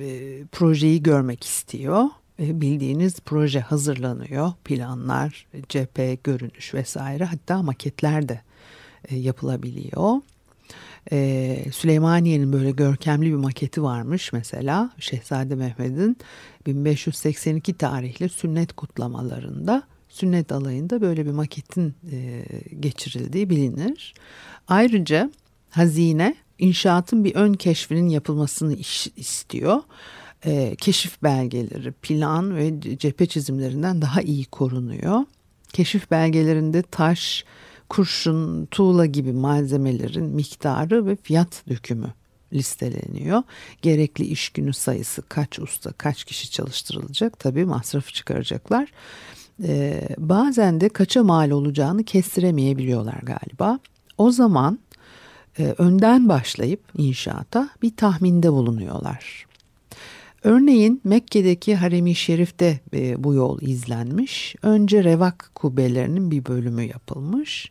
e, 0.00 0.44
projeyi 0.52 1.02
görmek 1.02 1.44
istiyor. 1.44 2.04
E, 2.40 2.60
bildiğiniz 2.60 3.20
proje 3.20 3.60
hazırlanıyor. 3.60 4.52
Planlar, 4.64 5.46
cephe, 5.68 6.18
görünüş 6.24 6.74
vesaire 6.74 7.24
hatta 7.24 7.62
maketler 7.62 8.28
de 8.28 8.40
e, 9.08 9.16
yapılabiliyor. 9.16 10.20
Ee, 11.12 11.64
Süleymaniye'nin 11.72 12.52
böyle 12.52 12.70
görkemli 12.70 13.26
bir 13.26 13.36
maketi 13.36 13.82
varmış 13.82 14.32
mesela 14.32 14.90
Şehzade 14.98 15.54
Mehmet'in 15.54 16.16
1582 16.66 17.74
tarihli 17.74 18.28
sünnet 18.28 18.72
kutlamalarında 18.72 19.82
sünnet 20.08 20.52
alayında 20.52 21.00
böyle 21.00 21.26
bir 21.26 21.30
maketin 21.30 21.94
e, 22.12 22.44
geçirildiği 22.80 23.50
bilinir. 23.50 24.14
Ayrıca 24.68 25.30
hazine 25.70 26.34
inşaatın 26.58 27.24
bir 27.24 27.34
ön 27.34 27.52
keşfinin 27.52 28.08
yapılmasını 28.08 28.74
iş, 28.74 29.08
istiyor. 29.16 29.82
E, 30.44 30.76
keşif 30.76 31.22
belgeleri, 31.22 31.92
plan 31.92 32.56
ve 32.56 32.80
cephe 32.98 33.26
çizimlerinden 33.26 34.02
daha 34.02 34.22
iyi 34.22 34.44
korunuyor. 34.44 35.24
Keşif 35.72 36.10
belgelerinde 36.10 36.82
taş, 36.82 37.44
kurşun, 37.88 38.66
tuğla 38.66 39.06
gibi 39.06 39.32
malzemelerin 39.32 40.24
miktarı 40.24 41.06
ve 41.06 41.16
fiyat 41.16 41.62
dökümü 41.68 42.12
listeleniyor. 42.52 43.42
Gerekli 43.82 44.24
iş 44.24 44.48
günü 44.48 44.72
sayısı 44.72 45.22
kaç 45.22 45.58
usta, 45.58 45.92
kaç 45.92 46.24
kişi 46.24 46.50
çalıştırılacak 46.50 47.38
tabii 47.38 47.64
masrafı 47.64 48.12
çıkaracaklar. 48.12 48.92
Ee, 49.62 50.08
bazen 50.18 50.80
de 50.80 50.88
kaça 50.88 51.22
mal 51.22 51.50
olacağını 51.50 52.04
kestiremeyebiliyorlar 52.04 53.20
galiba. 53.22 53.78
O 54.18 54.30
zaman 54.30 54.78
e, 55.58 55.74
önden 55.78 56.28
başlayıp 56.28 56.80
inşaata 56.96 57.68
bir 57.82 57.96
tahminde 57.96 58.52
bulunuyorlar. 58.52 59.47
Örneğin 60.44 61.00
Mekke'deki 61.04 61.76
Harem-i 61.76 62.14
Şerif'te 62.14 62.80
e, 62.94 63.24
bu 63.24 63.34
yol 63.34 63.62
izlenmiş. 63.62 64.56
Önce 64.62 65.04
revak 65.04 65.50
kubbelerinin 65.54 66.30
bir 66.30 66.46
bölümü 66.46 66.82
yapılmış. 66.82 67.70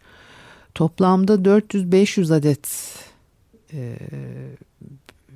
Toplamda 0.75 1.33
400-500 1.33 2.35
adet 2.35 2.93
e, 3.73 3.97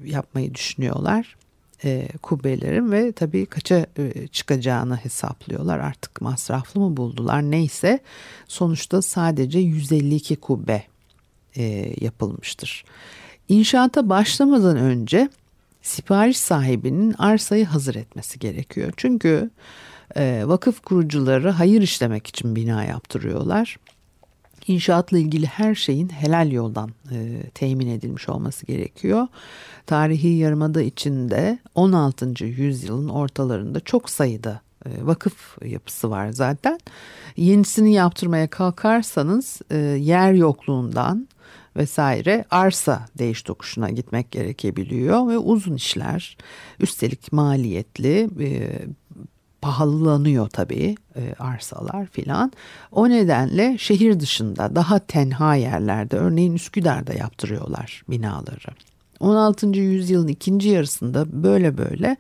yapmayı 0.04 0.56
düşünüyorlar 0.56 1.36
e, 1.84 2.08
kubbelerin 2.22 2.92
ve 2.92 3.12
tabii 3.12 3.46
kaça 3.46 3.86
e, 3.98 4.28
çıkacağını 4.28 4.96
hesaplıyorlar. 4.96 5.80
Artık 5.80 6.22
masraflı 6.22 6.82
mı 6.82 6.98
buldular 6.98 7.42
neyse 7.42 8.00
sonuçta 8.48 9.02
sadece 9.02 9.60
152 9.60 10.36
kubbe 10.36 10.84
e, 11.58 11.94
yapılmıştır. 12.02 12.86
İnşaata 13.50 14.10
başlamadan 14.10 14.78
önce 14.78 15.30
sipariş 15.82 16.38
sahibinin 16.38 17.16
arsayı 17.18 17.66
hazır 17.66 17.96
etmesi 17.96 18.40
gerekiyor. 18.40 18.94
Çünkü 18.98 19.50
e, 20.16 20.44
vakıf 20.46 20.82
kurucuları 20.82 21.50
hayır 21.50 21.82
işlemek 21.82 22.28
için 22.28 22.56
bina 22.56 22.84
yaptırıyorlar. 22.84 23.78
İnşaatla 24.68 25.18
ilgili 25.18 25.46
her 25.46 25.76
şeyin 25.76 26.10
helal 26.10 26.52
yoldan 26.52 26.90
e, 27.12 27.44
temin 27.54 27.88
edilmiş 27.88 28.30
olması 28.30 28.66
gerekiyor. 28.66 29.28
Tarihi 29.86 30.28
Yarımada 30.28 30.82
içinde 30.82 31.60
16. 31.76 32.46
yüzyılın 32.46 33.10
ortalarında 33.10 33.80
çok 33.80 34.10
sayıda 34.10 34.62
e, 34.86 34.90
vakıf 35.06 35.58
yapısı 35.66 36.10
var 36.10 36.30
zaten. 36.30 36.80
Yenisini 37.38 37.94
yaptırmaya 37.94 38.48
kalkarsanız 38.48 39.62
e, 39.72 39.78
yer 39.78 40.34
yokluğundan 40.34 41.28
vesaire 41.76 42.46
arsa 42.52 43.06
değiş 43.18 43.42
tokuşuna 43.42 43.90
gitmek 43.90 44.32
gerekebiliyor 44.32 45.28
ve 45.28 45.38
uzun 45.38 45.76
işler 45.76 46.38
üstelik 46.80 47.34
maliyetli 47.34 48.30
e, 48.40 48.80
pahalılanıyor 49.62 50.50
tabii 50.50 50.96
e, 51.16 51.34
arsalar 51.40 52.06
filan. 52.06 52.52
O 52.92 53.10
nedenle 53.10 53.78
şehir 53.78 54.20
dışında 54.20 54.76
daha 54.76 55.00
tenha 55.00 55.56
yerlerde 55.56 56.18
örneğin 56.18 56.54
Üsküdar'da 56.54 57.14
yaptırıyorlar 57.14 58.04
binaları. 58.10 58.76
16. 59.20 59.68
yüzyılın 59.68 60.28
ikinci 60.28 60.70
yarısında 60.70 61.44
böyle 61.44 61.78
böyle 61.78 62.18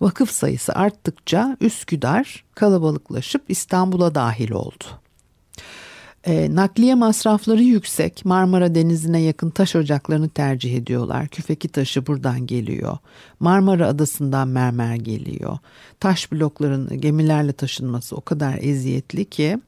vakıf 0.00 0.30
sayısı 0.30 0.72
arttıkça 0.72 1.56
Üsküdar 1.60 2.44
kalabalıklaşıp 2.54 3.42
İstanbul'a 3.48 4.14
dahil 4.14 4.50
oldu. 4.50 4.84
E, 6.26 6.54
nakliye 6.54 6.94
masrafları 6.94 7.62
yüksek. 7.62 8.24
Marmara 8.24 8.74
Denizi'ne 8.74 9.20
yakın 9.20 9.50
taş 9.50 9.76
ocaklarını 9.76 10.28
tercih 10.28 10.76
ediyorlar. 10.76 11.28
Küfeki 11.28 11.68
taşı 11.68 12.06
buradan 12.06 12.46
geliyor. 12.46 12.98
Marmara 13.40 13.86
Adası'ndan 13.86 14.48
mermer 14.48 14.94
geliyor. 14.94 15.58
Taş 16.00 16.32
blokların 16.32 17.00
gemilerle 17.00 17.52
taşınması 17.52 18.16
o 18.16 18.20
kadar 18.20 18.58
eziyetli 18.60 19.24
ki 19.24 19.58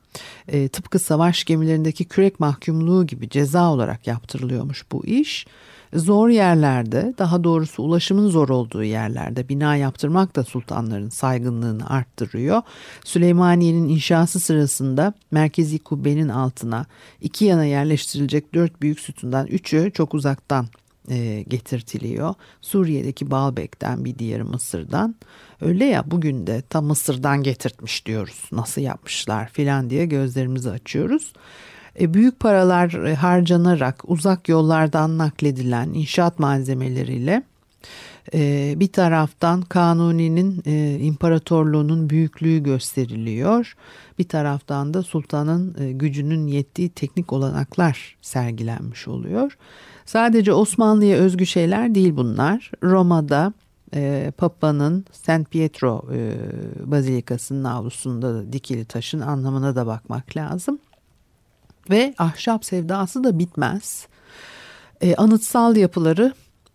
e, 0.49 0.69
tıpkı 0.69 0.99
savaş 0.99 1.45
gemilerindeki 1.45 2.05
kürek 2.05 2.41
mahkumluğu 2.41 3.07
gibi 3.07 3.29
ceza 3.29 3.71
olarak 3.71 4.07
yaptırılıyormuş 4.07 4.85
bu 4.93 5.07
iş. 5.07 5.47
Zor 5.95 6.29
yerlerde 6.29 7.15
daha 7.19 7.45
doğrusu 7.45 7.83
ulaşımın 7.83 8.29
zor 8.29 8.49
olduğu 8.49 8.85
yerlerde 8.85 9.49
bina 9.49 9.77
yaptırmak 9.77 10.37
da 10.37 10.45
sultanların 10.45 11.09
saygınlığını 11.09 11.91
arttırıyor. 11.91 12.63
Süleymaniye'nin 13.05 13.89
inşası 13.89 14.41
sırasında 14.41 15.15
merkezi 15.31 15.79
kubbenin 15.79 16.29
altına 16.29 16.87
iki 17.21 17.45
yana 17.45 17.65
yerleştirilecek 17.65 18.55
dört 18.55 18.83
büyük 18.83 19.01
sütundan 19.01 19.47
üçü 19.47 19.91
çok 19.95 20.15
uzaktan 20.15 20.67
e, 21.09 21.45
getirtiliyor. 21.49 22.35
Suriye'deki 22.61 23.31
Baalbek'ten 23.31 24.05
bir 24.05 24.19
diğeri 24.19 24.43
Mısır'dan. 24.43 25.15
Öyle 25.61 25.85
ya 25.85 26.11
bugün 26.11 26.47
de 26.47 26.63
tam 26.71 26.85
Mısır'dan 26.85 27.43
getirtmiş 27.43 28.07
diyoruz. 28.07 28.49
Nasıl 28.53 28.81
yapmışlar 28.81 29.49
filan 29.49 29.91
diye 29.91 30.07
gözlerimizi 30.07 30.71
açıyoruz. 30.71 31.33
E, 32.01 32.15
büyük 32.15 32.41
paralar 32.41 33.05
e, 33.05 33.15
harcanarak 33.15 34.03
uzak 34.07 34.49
yollardan 34.49 35.19
nakledilen 35.19 35.89
inşaat 35.95 36.39
malzemeleriyle 36.39 37.43
E, 38.35 38.75
bir 38.77 38.93
taraftan 38.93 39.63
Kanuni'nin 39.63 40.63
imparatorluğunun 41.01 42.11
büyüklüğü 42.11 42.63
gösteriliyor. 42.63 43.75
Bir 44.19 44.29
taraftan 44.29 44.95
da 44.95 45.03
sultanın 45.03 45.77
gücünün 45.99 46.47
yettiği 46.47 46.89
teknik 46.89 47.33
olanaklar 47.33 48.17
sergilenmiş 48.23 49.09
oluyor. 49.09 49.59
Sadece 50.07 50.53
Osmanlı'ya 50.53 51.17
özgü 51.19 51.47
şeyler 51.47 51.95
değil 51.95 52.17
bunlar. 52.17 52.71
Roma'da 52.83 53.53
Papa'nın 54.37 55.05
St. 55.13 55.51
Pietro 55.51 56.05
Bazilikası'nın 56.85 57.65
avlusunda 57.65 58.35
da 58.35 58.53
dikili 58.53 58.85
taşın 58.85 59.21
anlamına 59.21 59.77
da 59.77 59.87
bakmak 59.87 60.37
lazım. 60.37 60.79
Ve 61.91 62.15
ahşap 62.19 62.65
sevdası 62.65 63.25
da 63.25 63.39
bitmez. 63.39 64.07
E, 65.01 65.15
anıtsal 65.15 65.77
yapıları 65.77 66.35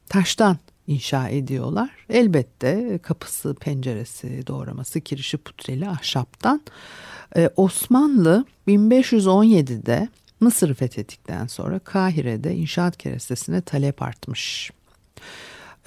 taştan 0.09 0.57
inşa 0.87 1.29
ediyorlar. 1.29 1.89
Elbette 2.09 2.99
kapısı, 3.03 3.55
penceresi, 3.55 4.47
doğraması, 4.47 5.01
kirişi, 5.01 5.37
putreli 5.37 5.89
ahşaptan. 5.89 6.61
E, 7.35 7.49
Osmanlı 7.55 8.45
1517'de 8.67 10.09
Mısır'ı 10.39 10.73
fethettikten 10.73 11.47
sonra 11.47 11.79
Kahire'de 11.79 12.55
inşaat 12.55 12.97
kerestesine 12.97 13.61
talep 13.61 14.01
artmış. 14.01 14.71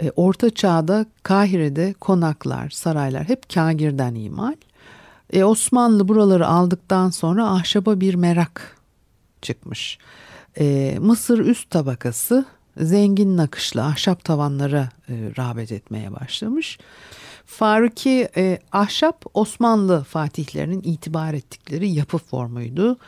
E, 0.02 0.10
Orta 0.10 0.50
Çağ'da 0.50 1.06
Kahire'de 1.22 1.92
konaklar, 1.92 2.70
saraylar 2.70 3.28
hep 3.28 3.54
kagirden 3.54 4.14
imal. 4.14 4.54
E, 5.32 5.44
Osmanlı 5.44 6.08
buraları 6.08 6.46
aldıktan 6.46 7.10
sonra 7.10 7.50
ahşaba 7.50 8.00
bir 8.00 8.14
merak 8.14 8.79
çıkmış. 9.42 9.98
E, 10.58 10.96
Mısır 11.00 11.38
üst 11.38 11.70
tabakası 11.70 12.44
zengin 12.76 13.36
nakışlı 13.36 13.84
ahşap 13.84 14.24
tavanlara 14.24 14.88
e, 15.08 15.14
rağbet 15.38 15.72
etmeye 15.72 16.12
başlamış. 16.12 16.78
Faruki 17.46 18.28
e, 18.36 18.58
ahşap 18.72 19.24
Osmanlı 19.34 20.04
fatihlerinin 20.04 20.82
itibar 20.84 21.34
ettikleri 21.34 21.90
yapı 21.90 22.18
formuydu. 22.18 22.98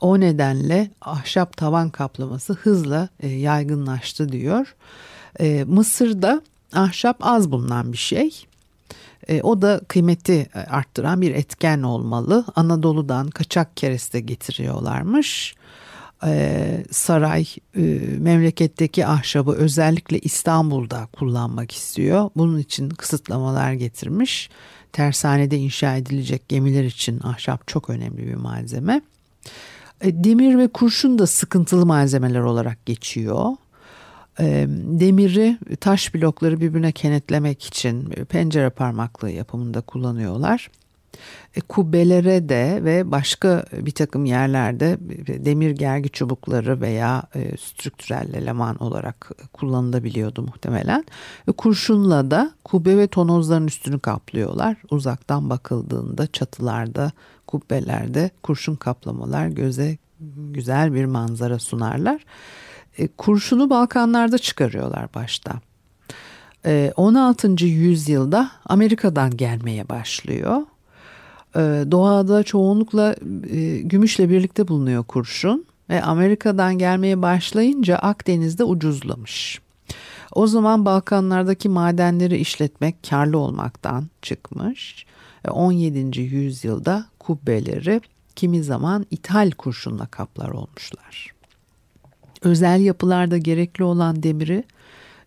O 0.00 0.20
nedenle 0.20 0.90
ahşap 1.00 1.56
tavan 1.56 1.90
kaplaması 1.90 2.52
hızla 2.52 3.08
e, 3.20 3.28
yaygınlaştı 3.28 4.32
diyor. 4.32 4.74
E, 5.40 5.64
Mısır'da 5.64 6.42
ahşap 6.72 7.16
az 7.20 7.50
bulunan 7.50 7.92
bir 7.92 7.98
şey. 7.98 8.46
E, 9.28 9.42
o 9.42 9.62
da 9.62 9.80
kıymeti 9.88 10.50
arttıran 10.54 11.20
bir 11.20 11.34
etken 11.34 11.82
olmalı. 11.82 12.44
Anadolu'dan 12.56 13.30
kaçak 13.30 13.76
kereste 13.76 14.20
getiriyorlarmış. 14.20 15.54
E, 16.24 16.84
saray 16.90 17.46
e, 17.76 17.80
memleketteki 18.18 19.06
ahşabı 19.06 19.52
özellikle 19.52 20.18
İstanbul'da 20.18 21.08
kullanmak 21.12 21.72
istiyor. 21.72 22.30
Bunun 22.36 22.58
için 22.58 22.90
kısıtlamalar 22.90 23.72
getirmiş. 23.72 24.50
Tersanede 24.92 25.58
inşa 25.58 25.96
edilecek 25.96 26.48
gemiler 26.48 26.84
için 26.84 27.20
ahşap 27.22 27.68
çok 27.68 27.90
önemli 27.90 28.26
bir 28.26 28.34
malzeme. 28.34 29.00
E, 30.00 30.24
demir 30.24 30.58
ve 30.58 30.68
kurşun 30.68 31.18
da 31.18 31.26
sıkıntılı 31.26 31.86
malzemeler 31.86 32.40
olarak 32.40 32.86
geçiyor. 32.86 33.46
Demiri 35.00 35.58
taş 35.80 36.14
blokları 36.14 36.60
birbirine 36.60 36.92
kenetlemek 36.92 37.64
için 37.64 38.10
pencere 38.28 38.70
parmaklığı 38.70 39.30
yapımında 39.30 39.80
kullanıyorlar. 39.80 40.70
Kubbelere 41.68 42.48
de 42.48 42.80
ve 42.84 43.10
başka 43.10 43.64
bir 43.72 43.90
takım 43.90 44.24
yerlerde 44.24 44.96
demir 45.44 45.70
gergi 45.70 46.08
çubukları 46.08 46.80
veya 46.80 47.22
strüktürel 47.60 48.34
eleman 48.34 48.76
olarak 48.76 49.30
kullanılabiliyordu 49.52 50.42
muhtemelen. 50.42 51.04
Kurşunla 51.56 52.30
da 52.30 52.50
kubbe 52.64 52.96
ve 52.96 53.06
tonozların 53.06 53.66
üstünü 53.66 53.98
kaplıyorlar. 53.98 54.76
Uzaktan 54.90 55.50
bakıldığında 55.50 56.26
çatılarda, 56.26 57.12
kubbelerde 57.46 58.30
kurşun 58.42 58.76
kaplamalar 58.76 59.48
göze 59.48 59.98
güzel 60.50 60.94
bir 60.94 61.04
manzara 61.04 61.58
sunarlar. 61.58 62.24
Kurşunu 63.16 63.70
Balkanlarda 63.70 64.38
çıkarıyorlar 64.38 65.14
başta. 65.14 65.60
16. 66.96 67.64
yüzyılda 67.64 68.50
Amerika'dan 68.66 69.36
gelmeye 69.36 69.88
başlıyor. 69.88 70.62
Ee, 71.56 71.84
doğada 71.90 72.42
çoğunlukla 72.42 73.16
e, 73.50 73.78
gümüşle 73.78 74.30
birlikte 74.30 74.68
bulunuyor 74.68 75.04
kurşun 75.04 75.64
ve 75.88 76.02
Amerika'dan 76.02 76.78
gelmeye 76.78 77.22
başlayınca 77.22 77.96
Akdeniz'de 77.96 78.64
ucuzlamış. 78.64 79.60
O 80.32 80.46
zaman 80.46 80.84
Balkanlardaki 80.84 81.68
madenleri 81.68 82.36
işletmek 82.36 82.96
karlı 83.10 83.38
olmaktan 83.38 84.08
çıkmış. 84.22 85.06
17. 85.50 86.20
yüzyılda 86.20 87.06
kubbeleri 87.18 88.00
kimi 88.36 88.62
zaman 88.62 89.06
ithal 89.10 89.50
kurşunla 89.50 90.06
kaplar 90.06 90.48
olmuşlar. 90.48 91.34
Özel 92.42 92.80
yapılarda 92.80 93.38
gerekli 93.38 93.84
olan 93.84 94.22
demiri 94.22 94.64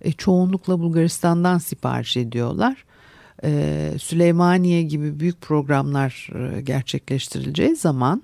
e, 0.02 0.12
çoğunlukla 0.12 0.80
Bulgaristan'dan 0.80 1.58
sipariş 1.58 2.18
ediyorlar 2.18 2.86
e, 3.44 3.92
Süleymaniye 4.00 4.84
gibi 4.84 5.20
büyük 5.20 5.42
programlar 5.42 6.30
e, 6.36 6.62
gerçekleştirileceği 6.62 7.76
zaman 7.76 8.24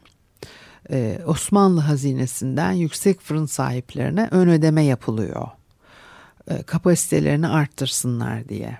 e, 0.91 1.19
Osmanlı 1.25 1.81
hazinesinden 1.81 2.71
yüksek 2.71 3.21
fırın 3.21 3.45
sahiplerine 3.45 4.27
ön 4.31 4.47
ödeme 4.47 4.83
yapılıyor. 4.83 5.47
E, 6.47 6.63
kapasitelerini 6.63 7.47
arttırsınlar 7.47 8.49
diye. 8.49 8.77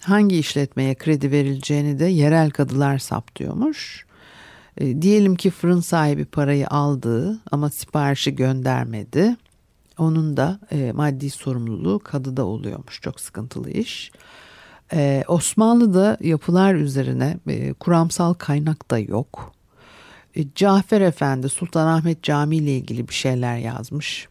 Hangi 0.00 0.38
işletmeye 0.38 0.94
kredi 0.94 1.30
verileceğini 1.30 1.98
de 1.98 2.06
yerel 2.06 2.50
kadılar 2.50 2.98
saptıyormuş. 2.98 4.06
E, 4.78 5.02
diyelim 5.02 5.36
ki 5.36 5.50
fırın 5.50 5.80
sahibi 5.80 6.24
parayı 6.24 6.68
aldı 6.68 7.40
ama 7.50 7.70
siparişi 7.70 8.36
göndermedi. 8.36 9.36
Onun 9.98 10.36
da 10.36 10.60
e, 10.72 10.92
maddi 10.92 11.30
sorumluluğu 11.30 11.98
kadıda 11.98 12.44
oluyormuş. 12.44 13.00
Çok 13.00 13.20
sıkıntılı 13.20 13.70
iş. 13.70 14.12
Ee, 14.92 15.24
Osmanlı'da 15.28 16.16
yapılar 16.20 16.74
üzerine 16.74 17.38
e, 17.48 17.72
kuramsal 17.72 18.34
kaynak 18.34 18.90
da 18.90 18.98
yok. 18.98 19.52
E, 20.34 20.44
Cafer 20.54 21.00
Efendi 21.00 21.48
Sultanahmet 21.48 22.22
Camii 22.22 22.56
ile 22.56 22.76
ilgili 22.76 23.08
bir 23.08 23.14
şeyler 23.14 23.58
yazmış. 23.58 24.28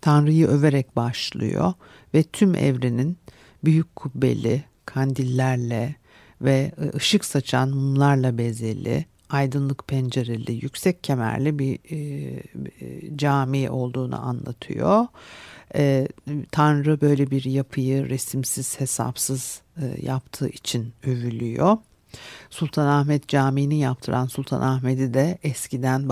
Tanrı'yı 0.00 0.46
överek 0.46 0.96
başlıyor 0.96 1.72
ve 2.14 2.22
tüm 2.22 2.54
evrenin 2.54 3.18
büyük 3.64 3.96
kubbeli, 3.96 4.64
kandillerle 4.86 5.94
ve 6.40 6.72
e, 6.80 6.96
ışık 6.96 7.24
saçan 7.24 7.68
mumlarla 7.68 8.38
bezeli, 8.38 9.06
aydınlık 9.30 9.88
pencereli, 9.88 10.52
yüksek 10.52 11.04
kemerli 11.04 11.58
bir 11.58 11.78
e, 11.90 11.96
e, 12.80 13.16
cami 13.16 13.70
olduğunu 13.70 14.26
anlatıyor. 14.26 15.06
E, 15.74 16.08
Tanrı 16.52 17.00
böyle 17.00 17.30
bir 17.30 17.44
yapıyı 17.44 18.08
resimsiz, 18.08 18.80
hesapsız 18.80 19.60
e, 19.76 20.06
yaptığı 20.06 20.48
için 20.48 20.92
övülüyor. 21.06 21.76
Sultanahmet 22.50 23.28
Camii'ni 23.28 23.78
yaptıran 23.78 24.26
Sultanahmet'i 24.26 25.14
de 25.14 25.38
eskiden 25.42 26.08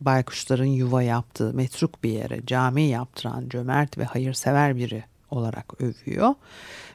baykuşların 0.00 0.64
yuva 0.64 1.02
yaptığı 1.02 1.54
metruk 1.54 2.04
bir 2.04 2.10
yere 2.10 2.46
cami 2.46 2.82
yaptıran 2.82 3.48
cömert 3.48 3.98
ve 3.98 4.04
hayırsever 4.04 4.76
biri 4.76 5.04
olarak 5.30 5.82
övüyor. 5.82 6.34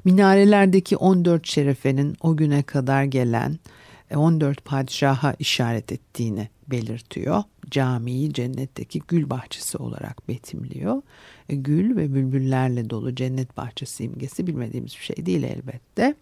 Minarelerdeki 0.04 0.98
14 0.98 1.48
şerefenin 1.48 2.18
o 2.22 2.38
güne 2.38 2.64
kadar 2.64 3.04
gelen 3.04 3.60
14 4.18 4.66
padişaha 4.66 5.36
işaret 5.40 5.92
ettiğini 5.92 6.50
belirtiyor. 6.68 7.44
Camiyi 7.72 8.34
cennetteki 8.34 9.02
gül 9.08 9.30
bahçesi 9.30 9.78
olarak 9.78 10.28
betimliyor. 10.28 11.02
E, 11.50 11.56
gül 11.56 11.96
ve 11.96 12.14
bülbüllerle 12.14 12.90
dolu 12.90 13.16
cennet 13.16 13.58
bahçesi 13.58 14.04
imgesi 14.04 14.48
bilmediğimiz 14.48 14.92
bir 14.92 15.16
şey 15.16 15.26
değil 15.26 15.44
elbette. 15.44 16.16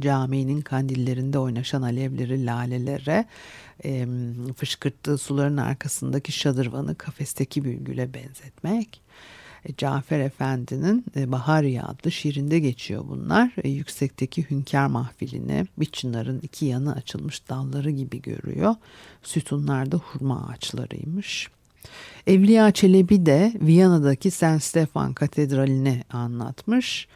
Caminin 0.00 0.60
kandillerinde 0.60 1.38
oynaşan 1.38 1.82
alevleri 1.82 2.46
lalelere, 2.46 3.24
e, 3.84 4.06
fışkırttığı 4.56 5.18
suların 5.18 5.56
arkasındaki 5.56 6.32
şadırvanı 6.32 6.94
kafesteki 6.94 7.64
bülgüle 7.64 8.14
benzetmek. 8.14 9.00
E, 9.64 9.76
Cafer 9.76 10.20
Efendi'nin 10.20 11.04
e, 11.16 11.32
Bahariye 11.32 11.82
adlı 11.82 12.12
şiirinde 12.12 12.58
geçiyor 12.58 13.04
bunlar. 13.08 13.52
E, 13.64 13.68
yüksekteki 13.68 14.50
hünkâr 14.50 14.86
mahfilini 14.86 15.66
bir 15.78 15.86
çınarın 15.86 16.40
iki 16.42 16.66
yanı 16.66 16.94
açılmış 16.94 17.48
dalları 17.48 17.90
gibi 17.90 18.22
görüyor. 18.22 18.74
Sütunlarda 19.22 19.96
hurma 19.96 20.48
ağaçlarıymış. 20.48 21.48
Evliya 22.26 22.70
Çelebi 22.70 23.26
de 23.26 23.52
Viyana'daki 23.60 24.30
St. 24.30 24.62
Stefan 24.62 25.14
Katedrali'ni 25.14 26.04
anlatmış. 26.10 27.08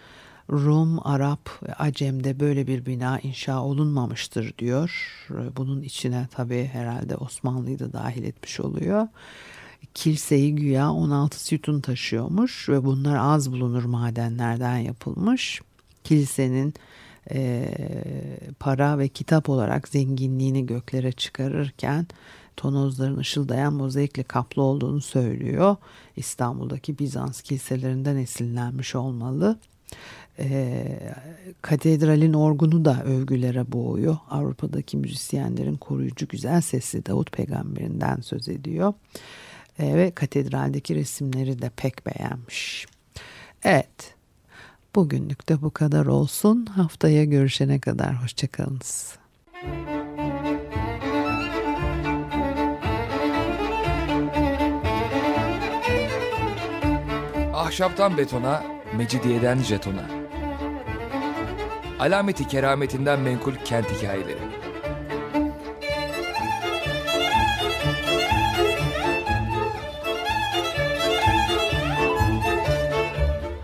Rum, 0.50 1.06
Arap 1.06 1.50
Acem'de 1.78 2.40
böyle 2.40 2.66
bir 2.66 2.86
bina 2.86 3.18
inşa 3.18 3.62
olunmamıştır 3.62 4.58
diyor. 4.58 5.16
Bunun 5.56 5.82
içine 5.82 6.28
tabii 6.30 6.70
herhalde 6.72 7.16
Osmanlı'yı 7.16 7.78
da 7.78 7.92
dahil 7.92 8.24
etmiş 8.24 8.60
oluyor. 8.60 9.08
Kiliseyi 9.94 10.54
güya 10.54 10.92
16 10.92 11.44
sütun 11.44 11.80
taşıyormuş 11.80 12.68
ve 12.68 12.84
bunlar 12.84 13.16
az 13.16 13.52
bulunur 13.52 13.84
madenlerden 13.84 14.76
yapılmış. 14.76 15.62
kilisenin 16.04 16.74
e, 17.30 17.74
para 18.60 18.98
ve 18.98 19.08
kitap 19.08 19.48
olarak 19.48 19.88
zenginliğini 19.88 20.66
göklere 20.66 21.12
çıkarırken 21.12 22.06
tonozların 22.56 23.18
ışıldayan 23.18 23.74
mozaikle 23.74 24.22
kaplı 24.22 24.62
olduğunu 24.62 25.00
söylüyor. 25.00 25.76
İstanbul'daki 26.16 26.98
Bizans 26.98 27.42
kiliselerinden 27.42 28.16
esinlenmiş 28.16 28.94
olmalı. 28.94 29.58
E, 30.38 30.84
katedralin 31.62 32.32
orgunu 32.32 32.84
da 32.84 33.02
övgülere 33.04 33.72
boğuyor. 33.72 34.16
Avrupa'daki 34.30 34.96
müzisyenlerin 34.96 35.76
koruyucu 35.76 36.28
güzel 36.28 36.60
sesli 36.60 37.06
Davut 37.06 37.32
peygamberinden 37.32 38.20
söz 38.20 38.48
ediyor. 38.48 38.94
E, 39.78 39.94
ve 39.94 40.10
katedraldeki 40.10 40.94
resimleri 40.94 41.62
de 41.62 41.70
pek 41.76 42.06
beğenmiş. 42.06 42.86
Evet, 43.62 44.14
bugünlük 44.94 45.48
de 45.48 45.62
bu 45.62 45.70
kadar 45.70 46.06
olsun. 46.06 46.66
Haftaya 46.66 47.24
görüşene 47.24 47.80
kadar 47.80 48.22
hoşçakalınız. 48.22 49.18
Ahşaptan 57.54 58.18
betona, 58.18 58.62
mecidiyeden 58.96 59.58
jetona. 59.58 60.06
Alameti 61.98 62.48
kerametinden 62.48 63.20
menkul 63.20 63.54
kent 63.64 63.86
hikayeleri. 63.86 64.38